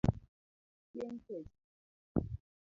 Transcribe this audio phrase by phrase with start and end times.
[0.89, 1.49] Chieng kech.